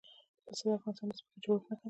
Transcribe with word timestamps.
پسه 0.45 0.63
د 0.67 0.71
افغانستان 0.77 1.07
د 1.09 1.13
ځمکې 1.19 1.37
د 1.39 1.41
جوړښت 1.43 1.67
نښه 1.71 1.75
ده. 1.75 1.79